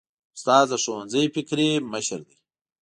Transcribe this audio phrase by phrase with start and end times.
[0.35, 2.37] استاد د ښوونځي فکري مشر دی.